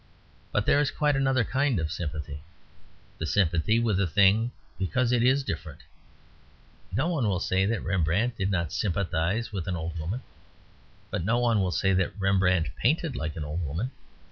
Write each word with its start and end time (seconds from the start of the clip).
But 0.51 0.65
there 0.65 0.79
is 0.79 0.89
quite 0.89 1.15
another 1.15 1.43
kind 1.43 1.79
of 1.79 1.91
sympathy 1.91 2.41
the 3.19 3.27
sympathy 3.27 3.77
with 3.79 3.99
a 4.01 4.07
thing 4.07 4.49
because 4.79 5.11
it 5.11 5.21
is 5.21 5.43
different. 5.43 5.81
No 6.91 7.07
one 7.07 7.27
will 7.29 7.39
say 7.39 7.67
that 7.67 7.83
Rembrandt 7.83 8.35
did 8.35 8.49
not 8.49 8.73
sympathise 8.73 9.51
with 9.51 9.67
an 9.67 9.75
old 9.75 9.99
woman; 9.99 10.23
but 11.11 11.23
no 11.23 11.37
one 11.37 11.61
will 11.61 11.69
say 11.69 11.93
that 11.93 12.19
Rembrandt 12.19 12.69
painted 12.77 13.15
like 13.15 13.35
an 13.35 13.43
old 13.43 13.63
woman. 13.63 13.91